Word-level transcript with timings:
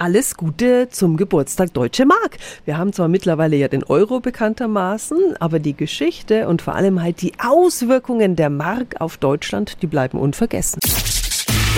alles 0.00 0.36
Gute 0.36 0.88
zum 0.88 1.16
Geburtstag 1.16 1.74
Deutsche 1.74 2.06
Mark. 2.06 2.38
Wir 2.64 2.78
haben 2.78 2.92
zwar 2.92 3.08
mittlerweile 3.08 3.56
ja 3.56 3.68
den 3.68 3.84
Euro 3.84 4.20
bekanntermaßen, 4.20 5.36
aber 5.38 5.58
die 5.58 5.76
Geschichte 5.76 6.48
und 6.48 6.62
vor 6.62 6.74
allem 6.74 7.02
halt 7.02 7.20
die 7.20 7.34
Auswirkungen 7.38 8.34
der 8.34 8.50
Mark 8.50 9.00
auf 9.00 9.18
Deutschland, 9.18 9.82
die 9.82 9.86
bleiben 9.86 10.18
unvergessen. 10.18 10.80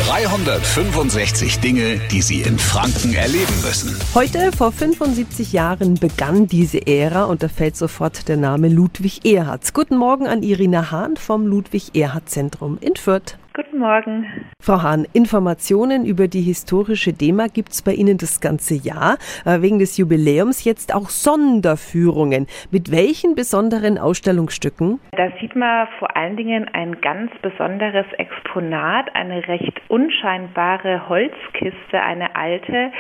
365 0.07 1.61
Dinge, 1.61 2.01
die 2.11 2.23
Sie 2.23 2.41
in 2.41 2.59
Franken 2.59 3.13
erleben 3.15 3.55
müssen. 3.63 3.99
Heute, 4.15 4.51
vor 4.53 4.73
75 4.73 5.53
Jahren, 5.53 5.95
begann 5.95 6.47
diese 6.47 6.87
Ära 6.87 7.25
und 7.25 7.43
da 7.43 7.49
fällt 7.49 7.77
sofort 7.77 8.29
der 8.29 8.37
Name 8.37 8.69
Ludwig 8.69 9.27
Erhards. 9.27 9.75
Guten 9.75 9.97
Morgen 9.97 10.27
an 10.27 10.43
Irina 10.43 10.91
Hahn 10.91 11.17
vom 11.17 11.47
Ludwig 11.47 11.95
Erhard 11.95 12.31
Zentrum 12.31 12.79
in 12.81 12.97
Fürth. 12.97 13.37
Guten 13.55 13.79
Morgen. 13.79 14.25
Frau 14.65 14.81
Hahn, 14.81 15.09
Informationen 15.13 16.07
über 16.07 16.29
die 16.29 16.41
historische 16.41 17.13
DEMA 17.13 17.49
gibt 17.53 17.71
es 17.71 17.83
bei 17.83 17.95
Ihnen 17.95 18.17
das 18.17 18.41
ganze 18.41 18.77
Jahr. 18.77 19.17
Äh, 19.45 19.61
wegen 19.61 19.81
des 19.81 19.97
Jubiläums 19.99 20.63
jetzt 20.63 20.95
auch 20.95 21.09
Sonderführungen. 21.09 22.47
Mit 22.71 22.93
welchen 22.93 23.35
besonderen 23.35 23.99
Ausstellungsstücken? 23.99 25.01
Da 25.17 25.31
sieht 25.41 25.57
man 25.57 25.89
vor 25.99 26.17
allen 26.17 26.37
Dingen 26.37 26.69
ein 26.75 27.01
ganz 27.01 27.33
besonderes 27.43 28.07
Exponat, 28.19 29.13
eine 29.17 29.49
recht 29.49 29.83
unscheinbare 29.89 31.09
Holzkiste, 31.09 32.01
eine 32.01 32.37
alte, 32.37 32.93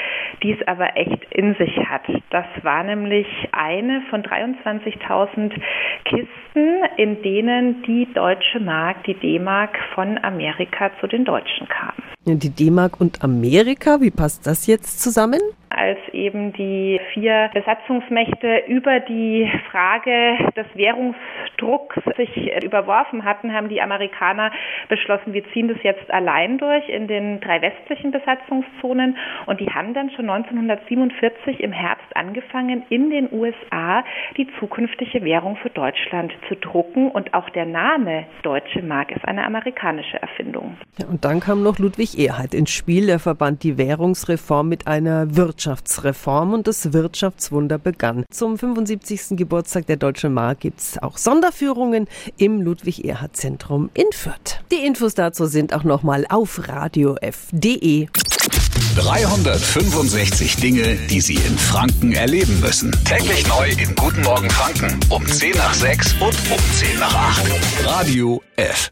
die 0.42 0.54
es 0.54 0.66
aber 0.66 0.96
echt 0.96 1.24
in 1.30 1.54
sich 1.54 1.76
hat. 1.88 2.02
Das 2.30 2.46
war 2.62 2.82
nämlich 2.82 3.28
eine 3.52 4.02
von 4.10 4.24
23.000 4.24 5.52
Kisten, 6.06 6.82
in 6.96 7.22
denen 7.22 7.84
die 7.84 8.12
deutsche 8.12 8.58
Mark, 8.58 9.04
die 9.04 9.14
D-Mark 9.14 9.78
von 9.94 10.18
Amerika 10.24 10.90
zu 11.00 11.06
den 11.06 11.24
Deutschen 11.24 11.51
kam. 11.68 11.92
Die 12.24 12.50
D-Mark 12.50 13.00
und 13.00 13.22
Amerika, 13.22 14.00
wie 14.00 14.10
passt 14.10 14.46
das 14.46 14.66
jetzt 14.66 15.02
zusammen? 15.02 15.40
als 15.74 15.98
eben 16.12 16.52
die 16.52 17.00
vier 17.12 17.50
Besatzungsmächte 17.54 18.64
über 18.68 19.00
die 19.00 19.50
Frage 19.70 20.36
des 20.56 20.66
Währungsdrucks 21.62 21.96
sich 22.16 22.52
überworfen 22.62 23.24
hatten, 23.24 23.52
haben 23.52 23.68
die 23.68 23.80
Amerikaner 23.80 24.50
beschlossen, 24.88 25.32
wir 25.32 25.44
ziehen 25.52 25.68
das 25.68 25.78
jetzt 25.82 26.10
allein 26.10 26.58
durch 26.58 26.88
in 26.88 27.08
den 27.08 27.40
drei 27.40 27.62
westlichen 27.62 28.10
Besatzungszonen 28.10 29.16
und 29.46 29.60
die 29.60 29.70
haben 29.70 29.94
dann 29.94 30.10
schon 30.10 30.28
1947 30.28 31.60
im 31.60 31.72
Herbst 31.72 32.14
angefangen, 32.14 32.84
in 32.88 33.10
den 33.10 33.28
USA 33.32 34.04
die 34.36 34.46
zukünftige 34.58 35.24
Währung 35.24 35.56
für 35.56 35.70
Deutschland 35.70 36.32
zu 36.48 36.56
drucken 36.56 37.10
und 37.10 37.34
auch 37.34 37.48
der 37.50 37.66
Name 37.66 38.26
Deutsche 38.42 38.82
Mark 38.82 39.12
ist 39.12 39.26
eine 39.26 39.44
amerikanische 39.44 40.20
Erfindung. 40.20 40.76
Ja, 40.98 41.06
und 41.06 41.24
dann 41.24 41.40
kam 41.40 41.62
noch 41.62 41.78
Ludwig 41.78 42.18
Erhard 42.18 42.54
ins 42.54 42.70
Spiel, 42.70 43.06
der 43.06 43.18
verband 43.18 43.62
die 43.62 43.78
Währungsreform 43.78 44.68
mit 44.68 44.86
einer 44.86 45.36
Wirtschaft 45.36 45.82
Wirtschaftsreform 45.82 46.54
und 46.54 46.66
das 46.66 46.92
Wirtschaftswunder 46.92 47.78
begann. 47.78 48.24
Zum 48.30 48.58
75. 48.58 49.36
Geburtstag 49.36 49.86
der 49.86 49.96
Deutschen 49.96 50.32
Mark 50.32 50.60
gibt 50.60 50.80
es 50.80 51.02
auch 51.02 51.16
Sonderführungen 51.52 52.08
im 52.38 52.60
Ludwig-Erhard-Zentrum 52.60 53.90
in 53.94 54.06
Fürth. 54.12 54.60
Die 54.70 54.86
Infos 54.86 55.14
dazu 55.14 55.46
sind 55.46 55.74
auch 55.74 55.84
nochmal 55.84 56.26
auf 56.28 56.68
radiof.de. 56.68 58.08
365 58.96 60.56
Dinge, 60.56 60.96
die 61.08 61.20
Sie 61.20 61.34
in 61.34 61.58
Franken 61.58 62.12
erleben 62.12 62.58
müssen. 62.60 62.92
Täglich 63.04 63.46
neu 63.48 63.68
in 63.70 63.94
Guten 63.94 64.22
Morgen 64.22 64.50
Franken 64.50 64.98
um 65.08 65.26
10 65.26 65.56
nach 65.56 65.74
6 65.74 66.14
und 66.14 66.36
um 66.50 66.58
10 66.74 66.98
nach 66.98 67.14
8. 67.14 67.86
Radio 67.86 68.42
F. 68.56 68.90